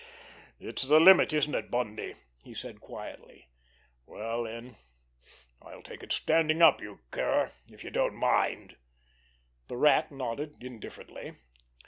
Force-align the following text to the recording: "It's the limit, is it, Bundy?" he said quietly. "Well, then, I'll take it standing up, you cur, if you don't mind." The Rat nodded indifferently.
"It's 0.59 0.81
the 0.81 0.99
limit, 0.99 1.31
is 1.31 1.47
it, 1.47 1.69
Bundy?" 1.69 2.15
he 2.43 2.55
said 2.55 2.81
quietly. 2.81 3.49
"Well, 4.07 4.45
then, 4.45 4.77
I'll 5.61 5.83
take 5.83 6.01
it 6.01 6.11
standing 6.11 6.59
up, 6.59 6.81
you 6.81 7.01
cur, 7.11 7.51
if 7.71 7.83
you 7.83 7.91
don't 7.91 8.15
mind." 8.15 8.77
The 9.67 9.77
Rat 9.77 10.11
nodded 10.11 10.63
indifferently. 10.63 11.35